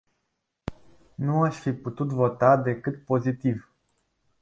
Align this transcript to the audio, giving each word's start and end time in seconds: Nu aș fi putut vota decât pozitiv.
Nu 1.15 1.41
aș 1.43 1.55
fi 1.57 1.71
putut 1.73 2.07
vota 2.07 2.57
decât 2.57 3.05
pozitiv. 3.05 3.73